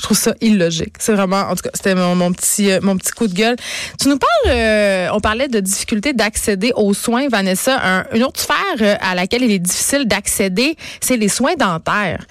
Je 0.00 0.04
trouve 0.06 0.16
ça 0.16 0.32
illogique. 0.40 0.94
C'est 0.98 1.12
vraiment, 1.12 1.42
en 1.42 1.54
tout 1.54 1.62
cas, 1.62 1.70
c'était 1.74 1.94
mon, 1.94 2.32
petit, 2.32 2.70
euh, 2.70 2.80
mon 2.82 2.96
petit 2.96 3.12
coup 3.12 3.26
de 3.26 3.34
gueule. 3.34 3.56
Tu 4.00 4.08
nous 4.08 4.16
parles, 4.16 4.56
euh, 4.56 5.08
on 5.12 5.20
parlait 5.20 5.46
de 5.46 5.60
difficulté 5.60 6.14
d'accéder 6.14 6.72
aux 6.74 6.94
soins, 6.94 7.28
Vanessa. 7.28 8.06
une 8.14 8.24
autre 8.24 8.40
sphère 8.40 8.56
euh, 8.80 8.94
à 9.02 9.14
laquelle 9.14 9.42
il 9.42 9.52
est 9.52 9.58
difficile 9.58 10.08
d'accéder, 10.08 10.74
c'est 11.02 11.18
les 11.18 11.28
soins 11.28 11.52
dentaires. 11.54 12.24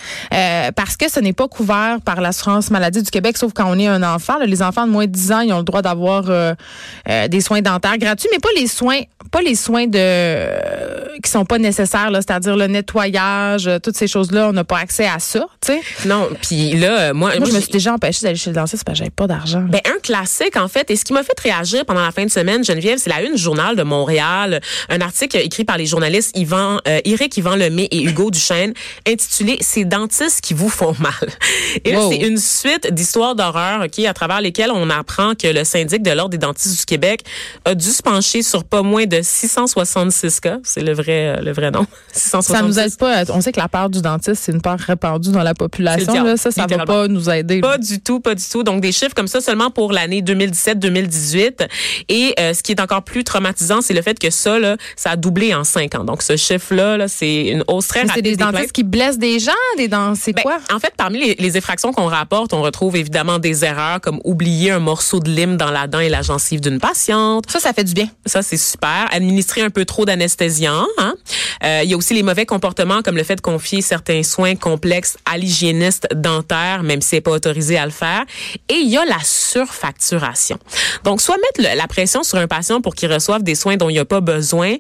parce 0.76 0.98
que 0.98 1.12
ce 1.12 1.20
n'est 1.20 1.34
pas 1.34 1.48
couvert 1.48 1.98
par 2.04 2.22
l'assurance 2.22 2.72
maladie 2.72 3.04
du 3.04 3.12
Québec, 3.12 3.38
sauf 3.38 3.54
quand 3.54 3.70
on 3.70 3.78
est 3.78 3.88
un 3.88 4.02
enfant. 4.02 4.40
les 4.44 4.64
enfants 4.64 4.88
de 4.88 4.92
moins 4.92 5.06
de 5.06 5.12
10 5.12 5.32
ans, 5.32 5.40
ils 5.42 5.54
ont 5.54 5.60
le 5.60 5.64
droit 5.64 5.84
d'avoir 5.84 6.24
des 7.06 7.42
soins 7.42 7.62
dentaires 7.62 8.00
gratuits, 8.00 8.30
mais 8.32 8.40
pas 8.40 8.50
les 8.56 8.66
soins, 8.66 9.02
pas 9.30 9.42
les 9.42 9.56
soins 9.56 9.86
de 9.86 11.20
qui 11.22 11.30
sont 11.30 11.46
pas 11.46 11.60
nécessaires, 11.60 12.10
c'est-à-dire 12.14 12.56
le 12.56 12.68
nettoyage, 12.68 13.70
toutes 13.84 13.98
ces 13.98 14.08
choses-là. 14.08 14.48
On 14.50 14.54
n'a 14.54 14.64
pas 14.64 14.80
accès 14.80 15.06
à 15.06 15.20
ça. 15.20 15.46
Non, 16.06 16.30
puis 16.42 16.74
là, 16.74 17.14
moi, 17.14 17.34
moi, 17.38 17.48
je 17.48 17.54
me 17.56 17.59
suis 17.62 17.72
déjà 17.72 17.94
empêchée 17.94 18.24
d'aller 18.24 18.36
chez 18.38 18.50
le 18.50 18.56
dentiste 18.56 18.84
parce 18.84 18.98
que 18.98 19.00
j'avais 19.00 19.12
pas 19.12 19.28
d'argent. 19.28 19.62
Ben, 19.70 19.82
un 19.86 20.00
classique, 20.00 20.56
en 20.56 20.68
fait. 20.68 20.90
Et 20.92 20.96
ce 20.96 21.06
qui 21.06 21.14
m'a 21.14 21.24
fait 21.24 21.40
réagir 21.40 21.86
pendant 21.86 22.04
la 22.04 22.12
fin 22.12 22.26
de 22.26 22.32
semaine, 22.32 22.64
Geneviève, 22.64 22.98
c'est 22.98 23.10
la 23.10 23.22
une 23.22 23.38
journal 23.38 23.76
de 23.76 23.84
Montréal. 23.84 24.62
Un 24.90 25.02
article 25.02 25.38
écrit 25.38 25.66
par 25.66 25.78
les 25.78 25.86
journalistes 25.86 26.38
Yvan, 26.38 26.80
euh, 26.88 27.02
Éric 27.06 27.38
Yvan 27.38 27.56
Lemay 27.56 27.88
et 27.92 28.04
Hugo 28.04 28.32
Duchesne, 28.32 28.74
intitulé 29.08 29.58
Ces 29.62 29.86
dentistes 29.86 30.42
qui 30.42 30.54
vous 30.54 30.70
font 30.70 30.96
mal. 31.00 31.14
Et 31.86 31.92
là, 31.92 32.02
c'est 32.10 32.18
une 32.18 32.38
suite 32.38 32.94
d'histoires 32.94 33.36
d'horreur, 33.36 33.86
OK, 33.86 34.00
à 34.06 34.14
travers 34.14 34.42
lesquelles 34.42 34.72
on 34.72 34.90
apprend 34.90 35.36
que 35.36 35.48
le 35.48 35.64
syndic 35.64 36.02
de 36.02 36.12
l'Ordre 36.12 36.32
des 36.32 36.38
dentistes 36.38 36.80
du 36.80 36.86
Québec 36.86 37.24
a 37.66 37.76
dû 37.76 37.90
se 37.90 38.02
pencher 38.02 38.42
sur 38.42 38.64
pas 38.64 38.82
moins 38.82 39.06
de 39.06 39.20
666 39.22 40.40
cas. 40.40 40.58
C'est 40.64 40.82
le 40.82 40.94
vrai, 40.94 41.38
euh, 41.38 41.42
le 41.42 41.52
vrai 41.52 41.72
nom. 41.72 41.86
666. 42.14 42.54
Ça 42.60 42.62
nous 42.64 42.80
aide 42.80 42.98
pas. 42.98 43.24
On 43.34 43.42
sait 43.42 43.52
que 43.52 43.60
la 43.60 43.68
part 43.68 43.90
du 43.90 44.02
dentiste, 44.02 44.44
c'est 44.44 44.52
une 44.52 44.62
part 44.62 44.80
répandue 44.80 45.32
dans 45.32 45.44
la 45.44 45.54
population. 45.54 46.24
Là. 46.24 46.38
Ça, 46.38 46.52
ça 46.52 46.66
va 46.66 46.86
pas 46.86 47.08
nous 47.08 47.30
aider. 47.30 47.39
Pas 47.62 47.78
du 47.78 48.00
tout, 48.00 48.20
pas 48.20 48.36
du 48.36 48.44
tout. 48.44 48.64
Donc, 48.64 48.82
des 48.82 48.92
chiffres 48.92 49.14
comme 49.16 49.28
ça 49.28 49.42
seulement 49.42 49.72
pour 49.72 49.92
l'année 49.92 50.22
2017-2018. 50.22 51.68
Et 52.10 52.34
euh, 52.40 52.54
ce 52.54 52.64
qui 52.64 52.72
est 52.72 52.82
encore 52.82 53.04
plus 53.04 53.24
traumatisant, 53.24 53.82
c'est 53.82 53.94
le 53.94 54.02
fait 54.02 54.18
que 54.18 54.30
ça, 54.30 54.60
là, 54.60 54.78
ça 54.96 55.12
a 55.12 55.16
doublé 55.16 55.54
en 55.54 55.64
cinq 55.64 55.96
ans. 55.96 56.04
Donc, 56.04 56.22
ce 56.22 56.36
chiffre-là, 56.36 56.98
-là, 56.98 57.08
c'est 57.08 57.48
une 57.48 57.64
hausse 57.68 57.88
très 57.88 58.02
rapide. 58.02 58.16
C'est 58.16 58.22
des, 58.22 58.36
dentistes 58.36 58.72
qui 58.72 58.84
blessent 58.84 59.18
des 59.18 59.40
gens? 59.40 59.52
Des 59.78 59.88
dents, 59.88 60.14
c'est 60.16 60.34
ben, 60.34 60.42
quoi? 60.42 60.58
En 60.74 60.80
fait, 60.80 60.94
parmi 60.96 61.20
les, 61.20 61.36
les 61.40 61.58
effractions 61.58 61.92
qu'on 61.94 62.08
rapporte, 62.08 62.54
on 62.54 62.62
retrouve 62.62 62.96
évidemment 62.96 63.40
des 63.40 63.66
erreurs 63.66 64.02
comme 64.02 64.20
oublier 64.24 64.72
un 64.72 64.80
morceau 64.80 65.20
de 65.20 65.30
lime 65.30 65.58
dans 65.58 65.72
la 65.72 65.88
dent 65.88 66.00
et 66.00 66.10
la 66.10 66.22
gencive 66.22 66.62
d'une 66.62 66.80
patiente. 66.80 67.50
Ça, 67.50 67.60
ça 67.60 67.74
fait 67.74 67.84
du 67.84 67.94
bien. 67.94 68.08
Ça, 68.26 68.42
c'est 68.42 68.58
super. 68.58 69.08
Administrer 69.12 69.62
un 69.62 69.70
peu 69.70 69.86
trop 69.86 70.06
d'anesthésiant. 70.06 70.86
Hein? 70.98 71.14
Euh, 71.64 71.82
il 71.84 71.90
y 71.90 71.94
a 71.94 71.98
aussi 71.98 72.14
les 72.14 72.24
mauvais 72.24 72.46
comportements 72.46 73.02
comme 73.02 73.18
le 73.18 73.24
fait 73.24 73.36
de 73.36 73.42
confier 73.42 73.82
certains 73.82 74.24
soins 74.24 74.56
complexes 74.56 75.18
à 75.26 75.38
l'hygiéniste 75.38 76.08
dentaire, 76.16 76.84
même 76.84 77.02
si 77.02 77.10
c'est 77.10 77.22
pas 77.22 77.29
autorisé 77.30 77.78
à 77.78 77.86
le 77.86 77.92
faire. 77.92 78.24
Et 78.70 78.76
il 78.76 78.90
y 78.90 78.98
a 78.98 79.06
la 79.06 79.20
surfacturation. 79.24 80.58
Donc, 81.04 81.22
soit 81.22 81.38
mettre 81.38 81.76
la 81.76 81.88
pression 81.88 82.24
sur 82.24 82.38
un 82.38 82.48
patient 82.48 82.82
pour 82.82 82.96
qu'il 82.96 83.12
reçoive 83.12 83.44
des 83.44 83.56
soins 83.56 83.78
dont 83.78 83.90
il 83.90 83.94
n'y 83.94 84.00
a 84.00 84.06
pas 84.06 84.22
besoin, 84.22 84.76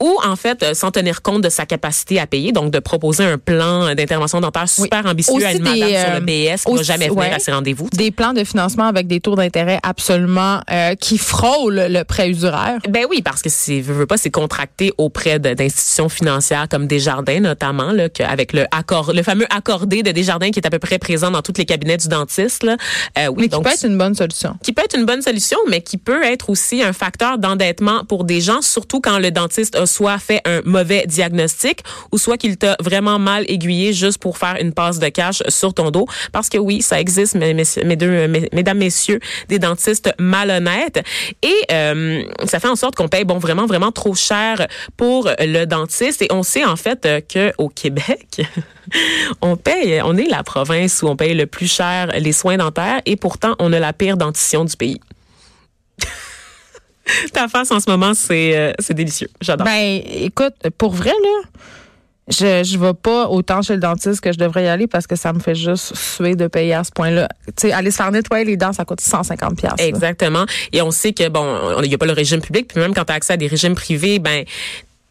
ou 0.00 0.18
en 0.24 0.36
fait, 0.36 0.62
euh, 0.62 0.74
sans 0.74 0.90
tenir 0.90 1.22
compte 1.22 1.42
de 1.42 1.48
sa 1.48 1.66
capacité 1.66 2.20
à 2.20 2.26
payer, 2.26 2.52
donc 2.52 2.70
de 2.70 2.78
proposer 2.78 3.24
un 3.24 3.38
plan 3.38 3.94
d'intervention 3.94 4.40
dentaire 4.40 4.68
super 4.68 5.06
ambitieux 5.06 5.44
à 5.44 5.52
une 5.52 5.62
madame 5.62 5.76
sur 5.76 5.88
le 5.88 6.16
euh, 6.16 6.54
BS 6.54 6.64
qui 6.64 6.72
ne 6.72 6.76
va 6.78 6.82
jamais 6.82 7.08
venir 7.08 7.34
à 7.34 7.38
ses 7.38 7.52
rendez-vous. 7.52 7.88
Des 7.92 8.10
plans 8.10 8.32
de 8.32 8.44
financement 8.44 8.86
avec 8.86 9.06
des 9.06 9.20
taux 9.20 9.36
d'intérêt 9.36 9.78
absolument 9.82 10.60
euh, 10.70 10.94
qui 10.94 11.18
frôlent 11.18 11.86
le 11.88 12.02
prêt 12.04 12.30
usuraire. 12.30 12.78
Ben 12.88 13.06
oui, 13.08 13.22
parce 13.22 13.42
que 13.42 13.50
c'est 13.50 13.80
veut 13.80 14.06
pas 14.06 14.16
c'est 14.16 14.30
contracté 14.30 14.92
auprès 14.98 15.38
d'institutions 15.38 16.08
financières 16.08 16.68
comme 16.68 16.86
Desjardins 16.86 17.40
notamment 17.40 17.92
là, 17.92 18.08
avec 18.26 18.52
le 18.52 18.66
accord 18.70 19.12
le 19.12 19.22
fameux 19.22 19.46
accordé 19.50 20.02
de 20.02 20.10
Desjardins 20.10 20.50
qui 20.50 20.60
est 20.60 20.66
à 20.66 20.70
peu 20.70 20.78
près 20.78 20.98
présent 20.98 21.30
dans 21.30 21.42
tous 21.42 21.54
les 21.56 21.64
cabinets 21.64 21.93
du 21.96 22.08
dentiste 22.08 22.62
là. 22.62 22.76
oui, 23.16 23.34
mais 23.36 23.48
qui 23.48 23.60
peut 23.62 23.70
être 23.70 23.86
une 23.86 23.98
bonne 23.98 24.14
solution. 24.14 24.56
Qui 24.62 24.72
peut 24.72 24.82
être 24.84 24.96
une 24.96 25.06
bonne 25.06 25.22
solution, 25.22 25.58
mais 25.68 25.80
qui 25.80 25.98
peut 25.98 26.22
être 26.24 26.50
aussi 26.50 26.82
un 26.82 26.92
facteur 26.92 27.38
d'endettement 27.38 28.04
pour 28.04 28.24
des 28.24 28.40
gens, 28.40 28.62
surtout 28.62 29.00
quand 29.00 29.18
le 29.18 29.30
dentiste 29.30 29.76
a 29.76 29.86
soit 29.86 30.18
fait 30.18 30.40
un 30.44 30.60
mauvais 30.64 31.04
diagnostic 31.06 31.80
ou 32.12 32.18
soit 32.18 32.36
qu'il 32.36 32.56
t'a 32.56 32.76
vraiment 32.80 33.18
mal 33.18 33.44
aiguillé 33.48 33.92
juste 33.92 34.18
pour 34.18 34.38
faire 34.38 34.56
une 34.60 34.72
passe 34.72 34.98
de 34.98 35.08
cash 35.08 35.42
sur 35.48 35.74
ton 35.74 35.90
dos. 35.90 36.06
Parce 36.32 36.48
que 36.48 36.58
oui, 36.58 36.82
ça 36.82 37.00
existe, 37.00 37.34
mes, 37.34 37.54
mes 37.54 37.96
deux, 37.96 38.28
mesdames, 38.52 38.78
messieurs, 38.78 39.20
des 39.48 39.58
dentistes 39.58 40.12
malhonnêtes. 40.18 41.02
Et 41.42 41.54
euh, 41.72 42.22
ça 42.44 42.60
fait 42.60 42.68
en 42.68 42.76
sorte 42.76 42.94
qu'on 42.94 43.08
paye 43.08 43.24
bon 43.24 43.38
vraiment, 43.38 43.66
vraiment 43.66 43.92
trop 43.92 44.14
cher 44.14 44.66
pour 44.96 45.30
le 45.38 45.64
dentiste. 45.64 46.22
Et 46.22 46.28
on 46.30 46.42
sait 46.42 46.64
en 46.64 46.76
fait 46.76 47.08
que 47.28 47.52
au 47.58 47.68
Québec, 47.68 48.42
on 49.42 49.56
paye, 49.56 50.00
on 50.04 50.16
est 50.16 50.28
la 50.28 50.42
province 50.42 51.02
où 51.02 51.08
on 51.08 51.16
paye 51.16 51.34
le 51.34 51.46
plus 51.46 51.70
cher 51.70 51.83
les 52.18 52.32
soins 52.32 52.56
dentaires 52.56 53.00
et 53.06 53.16
pourtant 53.16 53.54
on 53.58 53.72
a 53.72 53.78
la 53.78 53.92
pire 53.92 54.16
dentition 54.16 54.64
du 54.64 54.76
pays. 54.76 55.00
Ta 57.32 57.48
face 57.48 57.70
en 57.70 57.80
ce 57.80 57.90
moment, 57.90 58.14
c'est 58.14 58.56
euh, 58.56 58.72
délicieux. 58.90 59.28
J'adore. 59.40 59.66
Ben, 59.66 60.00
écoute, 60.06 60.54
pour 60.78 60.92
vrai, 60.92 61.10
là, 61.10 61.48
je 62.28 62.64
je 62.64 62.78
vais 62.78 62.94
pas 62.94 63.28
autant 63.28 63.60
chez 63.60 63.74
le 63.74 63.80
dentiste 63.80 64.22
que 64.22 64.32
je 64.32 64.38
devrais 64.38 64.64
y 64.64 64.68
aller 64.68 64.86
parce 64.86 65.06
que 65.06 65.14
ça 65.14 65.32
me 65.34 65.40
fait 65.40 65.54
juste 65.54 65.94
suer 65.94 66.34
de 66.34 66.46
payer 66.46 66.72
à 66.72 66.82
ce 66.82 66.90
point-là. 66.92 67.28
Tu 67.48 67.68
sais, 67.68 67.72
aller 67.72 67.90
se 67.90 67.96
faire 67.96 68.10
nettoyer 68.10 68.44
les 68.44 68.56
dents, 68.56 68.72
ça 68.72 68.86
coûte 68.86 69.00
150 69.00 69.58
pièces. 69.58 69.72
Exactement. 69.78 70.46
Et 70.72 70.80
on 70.80 70.90
sait 70.90 71.12
que 71.12 71.28
bon, 71.28 71.80
il 71.82 71.88
n'y 71.88 71.94
a 71.94 71.98
pas 71.98 72.06
le 72.06 72.12
régime 72.12 72.40
public, 72.40 72.68
puis 72.68 72.80
même 72.80 72.94
quand 72.94 73.04
tu 73.04 73.12
as 73.12 73.16
accès 73.16 73.34
à 73.34 73.36
des 73.36 73.48
régimes 73.48 73.74
privés, 73.74 74.18
ben 74.18 74.44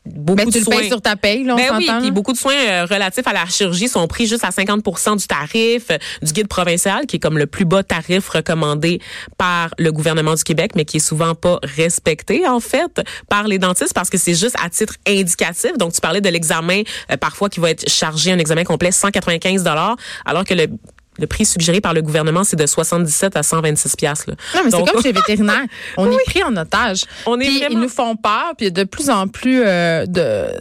beaucoup 0.06 0.52
tu 0.52 0.60
de 0.60 0.64
soins. 0.64 0.82
Le 0.82 0.88
sur 0.88 1.02
ta 1.02 1.16
paye, 1.16 1.44
là, 1.44 1.54
on 1.54 1.58
ben 1.58 1.78
oui, 1.78 1.90
puis 2.02 2.12
beaucoup 2.12 2.34
de 2.34 2.38
soins 2.38 2.54
euh, 2.56 2.86
relatifs 2.86 3.28
à 3.28 3.34
la 3.34 3.46
chirurgie 3.46 3.88
sont 3.88 4.06
pris 4.08 4.28
juste 4.28 4.44
à 4.44 4.50
50% 4.50 5.18
du 5.18 5.28
tarif 5.28 5.86
euh, 5.92 5.98
du 6.22 6.34
guide 6.34 6.48
provincial, 6.48 7.06
qui 7.06 7.18
est 7.18 7.20
comme 7.20 7.38
le 7.38 7.48
plus 7.48 7.66
bas 7.66 7.84
tarif 7.84 8.30
recommandé 8.30 9.00
par 9.38 9.74
le 9.78 9.92
gouvernement 9.92 10.36
du 10.36 10.44
Québec, 10.44 10.72
mais 10.76 10.86
qui 10.86 10.98
est 10.98 11.08
souvent 11.08 11.36
pas 11.36 11.60
respecté 11.64 12.48
en 12.48 12.60
fait 12.60 13.02
par 13.30 13.48
les 13.48 13.60
dentistes 13.60 13.94
parce 13.94 14.10
que 14.10 14.18
c'est 14.18 14.36
juste 14.36 14.56
à 14.64 14.70
titre 14.70 14.96
indicatif. 15.08 15.78
Donc 15.78 15.94
tu 15.94 16.02
parlais 16.02 16.22
de 16.22 16.30
l'examen 16.30 16.82
euh, 17.12 17.18
parfois 17.18 17.50
qui 17.50 17.60
va 17.60 17.70
être 17.70 17.90
chargé 17.90 18.32
un 18.32 18.40
examen 18.40 18.64
complet 18.64 18.92
195 18.92 19.64
dollars, 19.64 19.96
alors 20.26 20.44
que 20.44 20.54
le 20.54 20.68
le 21.20 21.28
prix 21.28 21.46
suggéré 21.46 21.82
par 21.82 21.94
le 21.94 22.02
gouvernement, 22.02 22.44
c'est 22.44 22.56
de 22.56 22.66
77 22.66 23.36
à 23.36 23.44
126 23.44 23.96
pièces. 23.96 24.26
Non, 24.28 24.36
mais 24.64 24.72
c'est 24.72 24.78
comme 24.78 25.02
chez 25.02 25.12
les 25.12 25.20
vétérinaires. 25.20 25.66
On 25.98 26.12
est 26.12 26.24
pris 26.26 26.44
en 26.44 26.56
otage. 26.56 27.06
On 27.26 27.40
est 27.40 27.48
Ils 27.70 27.78
nous 27.78 27.90
font 27.90 28.16
peur, 28.16 28.54
puis 28.58 28.66
il 28.68 28.76
y 28.76 28.80
a 28.80 28.84
de 28.84 28.84
plus 28.84 29.10
en 29.10 29.28
plus 29.28 29.62
euh, 29.66 30.06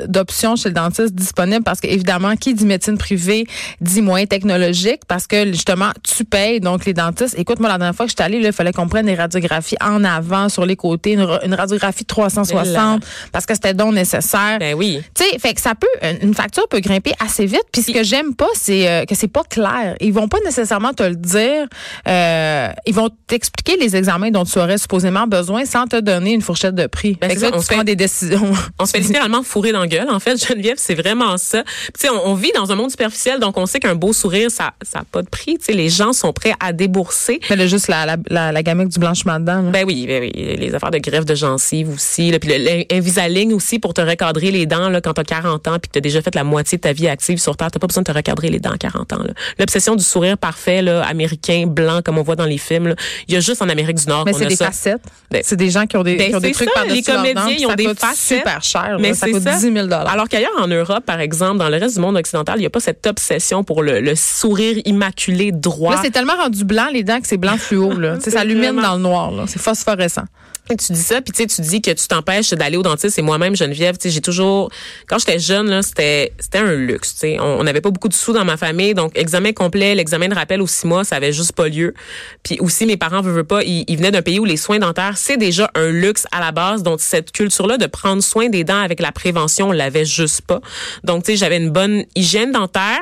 d'options 0.06 0.56
chez 0.56 0.68
le 0.68 0.74
dentiste 0.74 1.14
disponibles 1.14 1.64
parce 1.64 1.80
qu'évidemment, 1.80 2.36
qui 2.36 2.54
dit 2.54 2.66
médecine 2.66 2.98
privée 2.98 3.46
dit 3.80 4.02
moins 4.02 4.26
technologique 4.26 5.02
parce 5.08 5.26
que 5.26 5.46
justement, 5.46 5.90
tu 6.02 6.24
payes. 6.24 6.60
Donc, 6.60 6.84
les 6.84 6.94
dentistes, 6.94 7.38
écoute, 7.38 7.60
moi, 7.60 7.68
la 7.68 7.78
dernière 7.78 7.94
fois 7.94 8.06
que 8.06 8.10
j'étais 8.10 8.22
allée, 8.22 8.38
il 8.38 8.52
fallait 8.52 8.72
qu'on 8.72 8.88
prenne 8.88 9.06
des 9.06 9.14
radiographies 9.14 9.76
en 9.80 10.04
avant, 10.04 10.48
sur 10.48 10.66
les 10.66 10.76
côtés, 10.76 11.12
une, 11.12 11.54
radiographie 11.54 12.02
de 12.02 12.08
360 12.08 13.04
parce 13.32 13.46
que 13.46 13.54
c'était 13.54 13.74
donc 13.74 13.94
nécessaire. 13.94 14.58
Ben 14.58 14.74
oui. 14.74 15.02
Tu 15.14 15.24
sais, 15.24 15.38
fait 15.38 15.54
que 15.54 15.60
ça 15.60 15.74
peut, 15.74 15.86
une 16.22 16.34
facture 16.34 16.66
peut 16.68 16.80
grimper 16.80 17.12
assez 17.20 17.46
vite. 17.46 17.64
Puis 17.72 17.82
ce 17.82 17.92
que 17.92 18.02
j'aime 18.02 18.34
pas, 18.34 18.48
c'est 18.54 18.88
euh, 18.88 19.04
que 19.04 19.14
c'est 19.14 19.28
pas 19.28 19.44
clair. 19.44 19.96
Ils 20.00 20.12
vont 20.12 20.28
pas 20.28 20.38
nécessairement 20.44 20.92
te 20.92 21.02
le 21.02 21.16
dire. 21.16 21.66
Euh, 22.08 22.68
ils 22.86 22.94
vont 22.94 23.10
t'expliquer 23.26 23.76
les 23.76 23.96
examens 23.96 24.30
dont 24.30 24.44
tu 24.44 24.58
aurais 24.58 24.78
supposément 24.78 25.26
besoin 25.26 25.64
sans 25.64 25.86
te 25.86 25.98
donner 26.00 26.32
une 26.32 26.42
fourchette 26.42 26.74
de 26.74 26.86
prix. 26.86 27.16
Ben, 27.20 27.36
ça, 27.38 27.50
on 27.52 27.60
se 27.60 27.66
fait 27.66 27.84
des 27.84 27.96
décisions. 27.96 28.52
On 28.78 28.86
se 28.86 28.92
fait 28.92 29.00
littéralement 29.00 29.42
fourrer 29.42 29.72
dans 29.72 29.80
la 29.80 29.86
gueule. 29.86 30.08
En 30.10 30.18
fait, 30.18 30.36
Geneviève, 30.36 30.76
c'est 30.76 30.94
vraiment 30.94 31.36
ça. 31.36 31.62
Tu 31.62 32.00
sais, 32.00 32.08
on, 32.08 32.34
vit 32.34 32.50
dans 32.54 32.72
un 32.72 32.74
monde 32.74 32.90
superficiel, 32.90 33.38
donc 33.38 33.56
on 33.58 33.66
sait 33.66 33.80
qu'un 33.80 33.94
beau 33.94 34.12
sourire, 34.12 34.50
ça, 34.50 34.72
ça 34.82 35.00
a 35.00 35.04
pas 35.04 35.22
de 35.22 35.28
prix. 35.28 35.58
Tu 35.58 35.66
sais, 35.66 35.72
les 35.72 35.88
gens 35.88 36.12
sont 36.12 36.32
prêts 36.32 36.54
à 36.58 36.72
débourser. 36.72 37.40
Mais 37.50 37.56
là, 37.56 37.66
juste 37.66 37.88
la, 37.88 38.06
la, 38.06 38.16
la, 38.28 38.52
la 38.52 38.62
du 38.62 38.98
blanchiment 38.98 39.38
dedans. 39.38 39.62
Ben 39.70 39.84
oui, 39.86 40.06
ben 40.06 40.22
oui, 40.22 40.32
les 40.34 40.74
affaires 40.74 40.90
de 40.90 40.98
greffe 40.98 41.24
de 41.24 41.34
gencives 41.34 41.90
aussi. 41.90 42.30
Là, 42.30 42.38
puis 42.38 42.50
l'invisalign 42.90 43.52
aussi 43.52 43.78
pour 43.78 43.94
te 43.94 44.00
recadrer 44.00 44.50
les 44.50 44.66
dents 44.66 44.88
là, 44.88 45.00
quand 45.00 45.14
tu 45.14 45.20
as 45.20 45.24
40 45.24 45.68
ans 45.68 45.78
puis 45.78 45.88
que 45.88 45.92
tu 45.92 45.98
as 45.98 46.00
déjà 46.00 46.22
fait 46.22 46.34
la 46.34 46.44
moitié 46.44 46.78
de 46.78 46.82
ta 46.82 46.92
vie 46.92 47.08
active 47.08 47.38
sur 47.38 47.56
Terre. 47.56 47.70
Tu 47.70 47.78
pas 47.78 47.86
besoin 47.86 48.02
de 48.02 48.10
te 48.10 48.16
recadrer 48.16 48.48
les 48.48 48.60
dents 48.60 48.72
à 48.72 48.78
40 48.78 49.12
ans. 49.12 49.18
L'obsession 49.58 49.96
du 49.96 50.04
sourire 50.04 50.31
parfait, 50.36 50.82
là, 50.82 51.02
américain, 51.04 51.64
blanc, 51.66 52.00
comme 52.04 52.18
on 52.18 52.22
voit 52.22 52.36
dans 52.36 52.44
les 52.44 52.58
films. 52.58 52.94
Il 53.28 53.34
y 53.34 53.36
a 53.36 53.40
juste 53.40 53.62
en 53.62 53.68
Amérique 53.68 53.96
du 53.96 54.06
Nord 54.06 54.24
Mais 54.26 54.32
c'est 54.32 54.46
des 54.46 54.56
facettes. 54.56 55.02
Ben, 55.30 55.42
c'est 55.44 55.56
des 55.56 55.70
gens 55.70 55.86
qui 55.86 55.96
ont 55.96 56.02
des, 56.02 56.16
ben, 56.16 56.30
qui 56.30 56.36
ont 56.36 56.40
des 56.40 56.52
trucs 56.52 56.70
ça, 56.74 56.84
Les 56.84 57.02
comédiens, 57.02 57.56
ils 57.58 57.66
ont 57.66 57.74
des 57.74 57.94
facettes. 57.94 58.38
super 58.38 58.62
cher. 58.62 58.96
Mais 59.00 59.14
ça 59.14 59.28
coûte 59.28 59.42
10 59.42 59.72
000 59.72 59.92
Alors 59.92 60.28
qu'ailleurs, 60.28 60.50
en 60.58 60.68
Europe, 60.68 61.04
par 61.04 61.20
exemple, 61.20 61.58
dans 61.58 61.68
le 61.68 61.76
reste 61.76 61.96
du 61.96 62.00
monde 62.00 62.16
occidental, 62.16 62.56
il 62.56 62.60
n'y 62.60 62.66
a 62.66 62.70
pas 62.70 62.80
cette 62.80 63.06
obsession 63.06 63.64
pour 63.64 63.82
le, 63.82 64.14
sourire 64.14 64.78
immaculé 64.84 65.52
droit. 65.52 65.94
Là, 65.94 66.00
c'est 66.02 66.10
tellement 66.10 66.36
rendu 66.36 66.64
blanc, 66.64 66.88
les 66.92 67.02
dents, 67.02 67.20
que 67.20 67.26
c'est 67.26 67.36
blanc 67.36 67.56
fluo. 67.56 67.98
Là. 67.98 68.20
ça 68.20 68.44
illumine 68.44 68.76
dans 68.76 68.96
le 68.96 69.02
noir. 69.02 69.32
C'est 69.46 69.60
phosphorescent 69.60 70.24
tu 70.68 70.92
dis 70.92 71.02
ça, 71.02 71.20
puis 71.20 71.46
tu 71.46 71.60
dis 71.60 71.82
que 71.82 71.90
tu 71.90 72.06
t'empêches 72.06 72.50
d'aller 72.50 72.76
au 72.76 72.82
dentiste. 72.82 73.18
Et 73.18 73.22
moi-même, 73.22 73.56
Geneviève, 73.56 73.96
j'ai 74.02 74.20
toujours, 74.20 74.70
quand 75.06 75.18
j'étais 75.18 75.38
jeune, 75.38 75.68
là, 75.68 75.82
c'était, 75.82 76.32
c'était 76.38 76.58
un 76.58 76.74
luxe. 76.74 77.14
sais 77.16 77.38
On 77.40 77.62
n'avait 77.64 77.80
pas 77.80 77.90
beaucoup 77.90 78.08
de 78.08 78.14
sous 78.14 78.32
dans 78.32 78.44
ma 78.44 78.56
famille, 78.56 78.94
donc 78.94 79.12
examen 79.16 79.52
complet, 79.52 79.94
l'examen 79.94 80.28
de 80.28 80.34
rappel 80.34 80.62
aux 80.62 80.66
six 80.66 80.86
mois, 80.86 81.04
ça 81.04 81.16
avait 81.16 81.32
juste 81.32 81.52
pas 81.52 81.68
lieu. 81.68 81.94
Puis 82.42 82.58
aussi, 82.60 82.86
mes 82.86 82.96
parents 82.96 83.20
veulent 83.20 83.44
pas, 83.44 83.62
ils, 83.64 83.96
venaient 83.96 84.10
d'un 84.10 84.22
pays 84.22 84.38
où 84.38 84.44
les 84.44 84.56
soins 84.56 84.78
dentaires, 84.78 85.16
c'est 85.16 85.36
déjà 85.36 85.70
un 85.74 85.88
luxe 85.88 86.26
à 86.32 86.40
la 86.40 86.52
base. 86.52 86.82
Donc 86.82 87.00
cette 87.00 87.32
culture-là 87.32 87.76
de 87.76 87.86
prendre 87.86 88.22
soin 88.22 88.48
des 88.48 88.64
dents 88.64 88.80
avec 88.80 89.00
la 89.00 89.12
prévention, 89.12 89.68
on 89.68 89.72
l'avait 89.72 90.04
juste 90.04 90.42
pas. 90.42 90.60
Donc 91.04 91.24
tu 91.24 91.32
sais, 91.32 91.36
j'avais 91.36 91.56
une 91.56 91.70
bonne 91.70 92.04
hygiène 92.14 92.52
dentaire, 92.52 93.00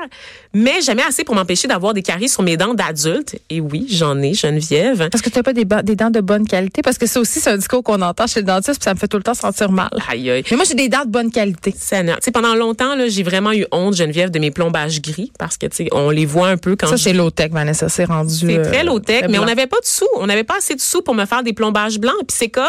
mais 0.53 0.81
jamais 0.81 1.03
assez 1.03 1.23
pour 1.23 1.35
m'empêcher 1.35 1.69
d'avoir 1.69 1.95
des 1.95 2.03
caries 2.03 2.29
sur 2.29 2.43
mes 2.43 2.57
dents 2.57 2.75
d'adulte. 2.75 3.37
Et 3.51 3.61
oui, 3.61 3.87
j'en 3.89 4.21
ai, 4.21 4.35
Geneviève. 4.35 5.09
Parce 5.11 5.23
que 5.23 5.31
tu 5.31 5.37
n'as 5.37 5.43
pas 5.43 5.53
des, 5.53 5.65
des, 5.65 5.97
dents 5.97 6.11
de 6.11 6.21
bonne 6.21 6.47
qualité. 6.47 6.83
Parce 6.83 6.99
que 6.99 7.07
ça 7.07 7.21
aussi, 7.21 7.39
c'est 7.41 7.51
un 7.51 7.57
discours 7.57 7.85
qu'on 7.85 8.03
entend 8.03 8.27
chez 8.27 8.41
le 8.41 8.47
dentiste, 8.47 8.81
puis 8.81 8.85
ça 8.85 8.95
me 8.95 8.99
fait 8.99 9.07
tout 9.07 9.17
le 9.17 9.23
temps 9.23 9.35
sentir 9.35 9.71
mal. 9.71 9.91
Aïe, 10.09 10.31
aïe. 10.31 10.45
Mais 10.51 10.57
moi, 10.57 10.65
j'ai 10.67 10.75
des 10.75 10.89
dents 10.89 11.05
de 11.05 11.11
bonne 11.11 11.31
qualité. 11.31 11.73
C'est 11.77 12.33
pendant 12.33 12.55
longtemps, 12.55 12.97
là, 12.97 13.09
j'ai 13.09 13.23
vraiment 13.23 13.53
eu 13.53 13.65
honte, 13.71 13.95
Geneviève, 13.95 14.31
de 14.31 14.39
mes 14.39 14.51
plombages 14.51 15.01
gris, 15.01 15.33
parce 15.39 15.57
que, 15.57 15.67
tu 15.67 15.77
sais, 15.77 15.89
on 15.93 16.11
les 16.11 16.27
voit 16.27 16.49
un 16.49 16.57
peu 16.57 16.75
quand. 16.75 16.89
Ça, 16.89 16.97
c'est 16.97 17.13
low-tech, 17.13 17.53
Vanessa. 17.53 17.89
C'est 17.89 18.05
rendu. 18.05 18.35
C'est 18.35 18.63
très 18.63 18.81
euh, 18.81 18.85
low-tech, 18.85 19.27
mais 19.29 19.39
on 19.39 19.45
n'avait 19.45 19.69
pas 19.69 19.81
de 19.81 19.87
sous. 19.87 20.09
On 20.17 20.27
n'avait 20.27 20.45
pas 20.45 20.57
assez 20.59 20.75
de 20.75 20.81
sous 20.81 21.03
pour 21.03 21.15
me 21.15 21.27
faire 21.27 21.43
des 21.43 21.53
plombages 21.53 21.99
blancs. 21.99 22.17
Puis 22.27 22.37
c'est 22.37 22.49
comme, 22.49 22.65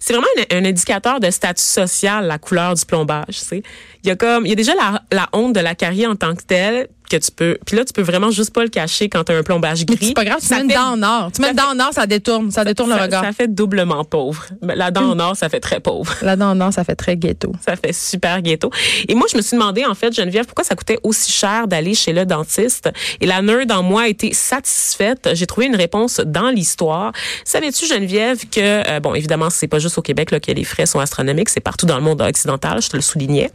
c'est 0.00 0.12
vraiment 0.12 0.26
un, 0.50 0.64
indicateur 0.64 1.20
de 1.20 1.30
statut 1.30 1.62
social, 1.62 2.26
la 2.26 2.38
couleur 2.38 2.74
du 2.74 2.84
plombage, 2.84 3.26
tu 3.28 3.34
sais. 3.34 3.62
Il 4.04 4.08
y 4.08 4.10
a 4.10 4.16
comme, 4.16 4.44
il 4.46 4.48
y 4.48 4.52
a 4.52 4.56
déjà 4.56 4.74
la, 4.74 5.02
la 5.12 5.28
honte 5.32 5.54
de 5.54 5.60
la 5.60 5.76
carrière 5.76 6.10
en 6.10 6.16
tant 6.16 6.34
que 6.34 6.42
telle 6.42 6.88
que 7.12 7.24
tu 7.24 7.30
peux. 7.30 7.58
Puis 7.66 7.76
là, 7.76 7.84
tu 7.84 7.92
peux 7.92 8.02
vraiment 8.02 8.30
juste 8.30 8.52
pas 8.52 8.62
le 8.62 8.68
cacher 8.68 9.08
quand 9.08 9.24
tu 9.24 9.32
as 9.32 9.36
un 9.36 9.42
plombage 9.42 9.84
gris. 9.84 9.98
C'est 10.00 10.14
pas 10.14 10.24
grave, 10.24 10.38
tu 10.40 10.52
mets 10.54 10.62
une 10.62 10.68
dent 10.68 10.92
en 10.92 11.02
or. 11.02 11.30
Tu 11.32 11.40
mets 11.40 11.50
une 11.50 11.56
dent 11.56 11.70
en 11.72 11.78
or, 11.78 11.92
ça 11.92 12.06
détourne, 12.06 12.50
ça 12.50 12.64
détourne 12.64 12.90
le 12.90 13.00
regard. 13.00 13.24
Ça 13.24 13.32
fait 13.32 13.48
doublement 13.48 14.04
pauvre. 14.04 14.46
La 14.62 14.90
dent 14.90 15.10
en 15.10 15.18
or, 15.18 15.36
ça 15.36 15.48
fait 15.48 15.60
très 15.60 15.80
pauvre. 15.80 16.14
La 16.22 16.36
dent 16.36 16.50
en 16.50 16.60
or, 16.60 16.72
ça 16.72 16.84
fait 16.84 16.96
très 16.96 17.16
ghetto. 17.16 17.52
Ça 17.64 17.76
fait 17.76 17.92
super 17.92 18.40
ghetto. 18.42 18.70
Et 19.08 19.14
moi, 19.14 19.26
je 19.30 19.36
me 19.36 19.42
suis 19.42 19.56
demandé, 19.56 19.84
en 19.84 19.94
fait, 19.94 20.14
Geneviève, 20.14 20.46
pourquoi 20.46 20.64
ça 20.64 20.74
coûtait 20.74 20.98
aussi 21.02 21.30
cher 21.30 21.68
d'aller 21.68 21.94
chez 21.94 22.12
le 22.12 22.24
dentiste? 22.24 22.90
Et 23.20 23.26
la 23.26 23.42
nerd 23.42 23.70
en 23.70 23.82
moi 23.82 24.02
a 24.02 24.08
été 24.08 24.32
satisfaite. 24.32 25.30
J'ai 25.34 25.46
trouvé 25.46 25.66
une 25.66 25.76
réponse 25.76 26.20
dans 26.24 26.50
l'histoire. 26.50 27.12
Savais-tu, 27.44 27.86
Geneviève, 27.86 28.38
que, 28.50 28.88
euh, 28.88 29.00
bon, 29.00 29.14
évidemment, 29.14 29.50
c'est 29.50 29.68
pas 29.68 29.78
juste 29.78 29.98
au 29.98 30.02
Québec 30.02 30.30
là, 30.30 30.40
que 30.40 30.50
les 30.50 30.64
frais 30.64 30.86
sont 30.86 31.00
astronomiques, 31.00 31.48
c'est 31.48 31.60
partout 31.60 31.86
dans 31.86 31.96
le 31.96 32.02
monde 32.02 32.20
occidental, 32.22 32.80
je 32.80 32.88
te 32.88 32.96
le 32.96 33.02
soulignais. 33.02 33.50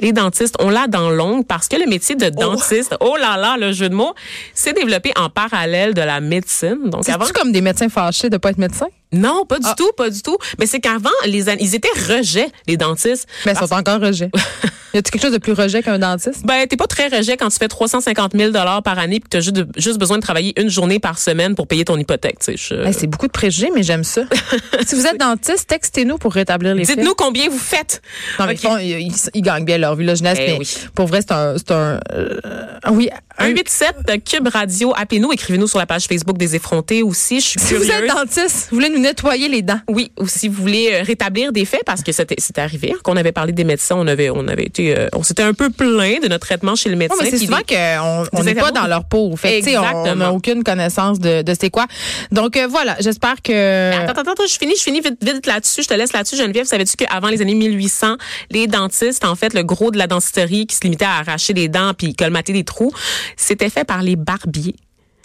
Les 0.00 0.12
dentistes 0.12 0.56
ont 0.60 0.70
la 0.70 0.86
dent 0.86 1.10
longue 1.10 1.46
parce 1.46 1.68
que 1.68 1.76
le 1.76 1.86
métier 1.86 2.14
de 2.14 2.30
oh. 2.36 2.40
Oh, 3.00 3.16
là 3.16 3.36
là, 3.36 3.56
le 3.58 3.72
jeu 3.72 3.88
de 3.88 3.94
mots, 3.94 4.14
s'est 4.54 4.72
développé 4.72 5.12
en 5.16 5.28
parallèle 5.28 5.94
de 5.94 6.02
la 6.02 6.20
médecine. 6.20 6.90
Donc, 6.90 7.08
avant, 7.08 7.26
comme 7.34 7.52
des 7.52 7.60
médecins 7.60 7.88
fâchés 7.88 8.30
de 8.30 8.36
pas 8.36 8.50
être 8.50 8.58
médecins? 8.58 8.88
Non, 9.12 9.44
pas 9.46 9.58
du 9.58 9.66
ah. 9.68 9.74
tout, 9.76 9.90
pas 9.96 10.10
du 10.10 10.22
tout. 10.22 10.36
Mais 10.58 10.66
c'est 10.66 10.80
qu'avant, 10.80 11.10
les 11.24 11.48
ils 11.60 11.74
étaient 11.74 11.88
rejets, 12.08 12.48
les 12.66 12.76
dentistes. 12.76 13.28
Mais 13.46 13.52
ils 13.52 13.58
sont 13.58 13.72
encore 13.72 14.00
rejets. 14.00 14.30
y 14.94 14.98
a-t-il 14.98 15.10
quelque 15.10 15.22
chose 15.22 15.32
de 15.32 15.38
plus 15.38 15.52
rejet 15.52 15.82
qu'un 15.82 15.98
dentiste? 15.98 16.46
Ben, 16.46 16.66
t'es 16.66 16.76
pas 16.76 16.86
très 16.86 17.08
rejet 17.08 17.36
quand 17.36 17.48
tu 17.48 17.56
fais 17.58 17.68
350 17.68 18.32
000 18.36 18.52
par 18.52 18.98
année 18.98 19.20
puis 19.20 19.28
que 19.28 19.28
tu 19.28 19.36
as 19.36 19.74
juste, 19.76 19.98
besoin 19.98 20.18
de 20.18 20.22
travailler 20.22 20.58
une 20.60 20.70
journée 20.70 20.98
par 20.98 21.18
semaine 21.18 21.54
pour 21.54 21.66
payer 21.66 21.84
ton 21.84 21.98
hypothèque. 21.98 22.38
c'est 22.40 23.06
beaucoup 23.06 23.26
de 23.26 23.32
préjugés, 23.32 23.70
mais 23.74 23.82
j'aime 23.82 24.04
ça. 24.04 24.22
si 24.86 24.94
vous 24.94 25.06
êtes 25.06 25.18
dentiste, 25.18 25.68
textez-nous 25.68 26.18
pour 26.18 26.32
rétablir 26.32 26.74
les 26.74 26.84
Dites-nous 26.84 27.14
combien 27.14 27.48
vous 27.48 27.58
faites. 27.58 28.02
Non, 28.38 28.46
mais 28.46 28.56
ils, 29.34 29.42
gagnent 29.42 29.64
bien 29.64 29.78
leur 29.78 29.96
vie, 29.96 30.04
là, 30.04 30.14
jeunesse, 30.14 30.38
eh 30.40 30.58
mais 30.58 30.64
pour 30.94 31.06
vrai, 31.06 31.20
c'est 31.20 31.32
un... 31.32 31.56
C'est 31.58 31.72
un 31.72 32.00
euh, 32.14 32.40
oui. 32.90 33.10
187 33.38 34.24
Cube 34.24 34.48
Radio. 34.48 34.92
Appelez-nous, 34.96 35.32
écrivez-nous 35.32 35.66
sur 35.66 35.78
la 35.78 35.86
page 35.86 36.04
Facebook 36.04 36.38
des 36.38 36.54
effrontés 36.54 37.02
aussi. 37.02 37.40
Je 37.40 37.46
suis 37.46 37.60
si 37.60 37.74
vous 37.74 37.90
êtes 37.90 38.08
dentiste, 38.08 38.68
vous 38.70 38.76
voulez 38.76 38.90
nous 38.90 39.00
nettoyer 39.00 39.48
les 39.48 39.62
dents. 39.62 39.80
Oui, 39.88 40.12
ou 40.18 40.28
si 40.28 40.48
vous 40.48 40.60
voulez 40.60 40.90
euh, 40.92 41.02
rétablir 41.02 41.52
des 41.52 41.64
faits, 41.64 41.82
parce 41.84 42.02
que 42.02 42.12
c'était 42.12 42.60
arrivé, 42.60 42.92
hein, 42.94 42.98
qu'on 43.02 43.16
avait 43.16 43.32
parlé 43.32 43.52
des 43.52 43.64
médecins, 43.64 43.96
on 43.98 44.06
avait, 44.06 44.30
on 44.30 44.46
avait 44.46 44.64
été, 44.64 44.83
euh, 44.92 45.08
on 45.12 45.22
s'était 45.22 45.42
un 45.42 45.54
peu 45.54 45.70
plein 45.70 46.18
de 46.20 46.28
notre 46.28 46.46
traitement 46.46 46.74
chez 46.74 46.90
le 46.90 46.96
médecin. 46.96 47.16
mais 47.22 47.30
c'est 47.30 47.38
souvent 47.38 47.58
qu'on 47.66 48.42
n'est 48.42 48.54
pas 48.54 48.70
dans 48.70 48.86
leur 48.86 49.04
peau. 49.04 49.34
Fait 49.36 49.62
on 49.76 50.16
n'a 50.16 50.32
aucune 50.32 50.64
connaissance 50.64 51.18
de, 51.18 51.42
de 51.42 51.54
c'est 51.58 51.70
quoi. 51.70 51.86
Donc 52.32 52.56
euh, 52.56 52.66
voilà, 52.68 52.96
j'espère 53.00 53.42
que. 53.42 53.92
Attends, 53.92 54.20
attends, 54.20 54.32
attends, 54.32 54.46
je 54.46 54.56
finis, 54.58 54.74
je 54.76 54.82
finis 54.82 55.00
vite, 55.00 55.22
vite 55.22 55.46
là-dessus. 55.46 55.82
Je 55.82 55.88
te 55.88 55.94
laisse 55.94 56.12
là-dessus, 56.12 56.36
Geneviève. 56.36 56.66
Savais-tu 56.66 56.96
qu'avant 56.96 57.28
les 57.28 57.42
années 57.42 57.54
1800, 57.54 58.16
les 58.50 58.66
dentistes, 58.66 59.24
en 59.24 59.34
fait, 59.34 59.54
le 59.54 59.62
gros 59.62 59.90
de 59.90 59.98
la 59.98 60.06
dentisterie 60.06 60.66
qui 60.66 60.76
se 60.76 60.82
limitait 60.82 61.04
à 61.04 61.18
arracher 61.18 61.52
des 61.52 61.68
dents 61.68 61.92
puis 61.96 62.14
colmater 62.14 62.52
des 62.52 62.64
trous, 62.64 62.92
c'était 63.36 63.70
fait 63.70 63.84
par 63.84 64.02
les 64.02 64.16
barbiers. 64.16 64.76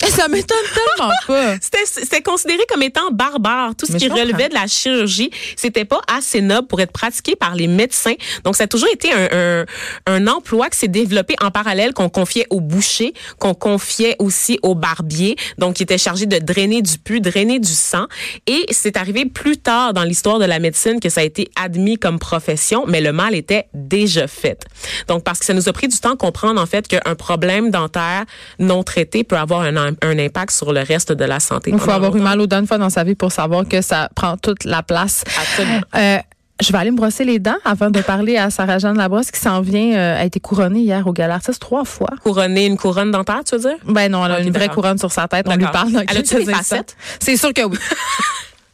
Ça 0.07 0.27
m'étonne 0.27 0.57
tellement 0.73 1.11
pas. 1.27 1.55
C'était 1.85 2.21
considéré 2.21 2.59
comme 2.69 2.81
étant 2.81 3.11
barbare. 3.11 3.75
Tout 3.75 3.85
ce 3.85 3.97
qui 3.97 4.07
relevait 4.07 4.49
de 4.49 4.53
la 4.53 4.67
chirurgie, 4.67 5.29
c'était 5.55 5.85
pas 5.85 6.01
assez 6.07 6.41
noble 6.41 6.67
pour 6.67 6.79
être 6.81 6.91
pratiqué 6.91 7.35
par 7.35 7.55
les 7.55 7.67
médecins. 7.67 8.13
Donc, 8.43 8.55
ça 8.55 8.63
a 8.63 8.67
toujours 8.67 8.89
été 8.89 9.11
un, 9.11 9.27
un, 9.31 9.65
un 10.05 10.27
emploi 10.27 10.69
qui 10.69 10.77
s'est 10.77 10.87
développé 10.87 11.35
en 11.41 11.51
parallèle, 11.51 11.93
qu'on 11.93 12.09
confiait 12.09 12.47
aux 12.49 12.61
bouchers, 12.61 13.13
qu'on 13.39 13.53
confiait 13.53 14.15
aussi 14.19 14.59
aux 14.63 14.75
barbiers, 14.75 15.35
donc 15.57 15.75
qui 15.75 15.83
était 15.83 15.97
chargé 15.97 16.25
de 16.25 16.37
drainer 16.39 16.81
du 16.81 16.97
pu, 16.97 17.19
drainer 17.19 17.59
du 17.59 17.73
sang. 17.73 18.07
Et 18.47 18.65
c'est 18.71 18.97
arrivé 18.97 19.25
plus 19.25 19.57
tard 19.57 19.93
dans 19.93 20.03
l'histoire 20.03 20.39
de 20.39 20.45
la 20.45 20.59
médecine 20.59 20.99
que 20.99 21.09
ça 21.09 21.21
a 21.21 21.23
été 21.23 21.49
admis 21.55 21.97
comme 21.97 22.19
profession, 22.19 22.85
mais 22.87 23.01
le 23.01 23.11
mal 23.11 23.35
était 23.35 23.67
déjà 23.73 24.27
fait. 24.27 24.65
Donc, 25.07 25.23
parce 25.23 25.39
que 25.39 25.45
ça 25.45 25.53
nous 25.53 25.67
a 25.67 25.73
pris 25.73 25.87
du 25.87 25.97
temps 25.99 26.11
de 26.11 26.17
comprendre 26.17 26.61
en 26.61 26.65
fait 26.65 26.87
qu'un 26.87 27.15
problème 27.15 27.69
dentaire 27.69 28.25
non 28.59 28.83
traité 28.83 29.23
peut 29.23 29.37
avoir 29.37 29.61
un 29.61 29.88
un, 30.01 30.19
impact 30.19 30.51
sur 30.51 30.73
le 30.73 30.81
reste 30.81 31.11
de 31.11 31.25
la 31.25 31.39
santé. 31.39 31.71
Il 31.71 31.79
faut 31.79 31.91
avoir 31.91 32.15
eu 32.15 32.21
mal 32.21 32.39
aux 32.39 32.47
dents 32.47 32.59
une 32.59 32.67
fois 32.67 32.77
dans 32.77 32.89
sa 32.89 33.03
vie 33.03 33.15
pour 33.15 33.31
savoir 33.31 33.67
que 33.67 33.81
ça 33.81 34.09
prend 34.15 34.37
toute 34.37 34.65
la 34.65 34.83
place. 34.83 35.23
Absolument. 35.39 35.81
Euh, 35.95 36.17
je 36.61 36.71
vais 36.73 36.77
aller 36.77 36.91
me 36.91 36.97
brosser 36.97 37.23
les 37.23 37.39
dents 37.39 37.57
avant 37.63 37.89
de 37.89 38.01
parler 38.01 38.37
à 38.37 38.49
Sarah-Jeanne 38.49 38.97
Labrosse 38.97 39.31
qui 39.31 39.39
s'en 39.39 39.61
vient, 39.61 39.93
euh, 39.93 40.21
a 40.21 40.25
été 40.25 40.39
couronnée 40.39 40.81
hier 40.81 41.07
au 41.07 41.13
Galartis 41.13 41.57
trois 41.57 41.85
fois. 41.85 42.09
Couronnée, 42.23 42.65
une 42.65 42.77
couronne 42.77 43.11
dentaire, 43.11 43.43
tu 43.45 43.55
veux 43.55 43.61
dire? 43.61 43.77
Ben 43.85 44.11
non, 44.11 44.25
elle 44.25 44.31
a 44.31 44.39
une 44.41 44.51
vraie 44.51 44.67
couronne 44.67 44.97
sur 44.97 45.11
sa 45.11 45.27
tête. 45.27 45.45
On 45.47 45.55
lui 45.55 45.65
parle 45.65 45.91
Elle 46.09 46.17
a 46.17 46.21
des 46.21 46.45
facettes? 46.45 46.97
C'est 47.19 47.37
sûr 47.37 47.53
que 47.53 47.63
oui. 47.63 47.77